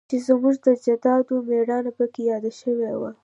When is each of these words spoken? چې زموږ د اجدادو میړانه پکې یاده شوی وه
چې 0.09 0.17
زموږ 0.27 0.55
د 0.63 0.67
اجدادو 0.75 1.35
میړانه 1.47 1.91
پکې 1.97 2.21
یاده 2.29 2.51
شوی 2.59 2.93
وه 2.99 3.11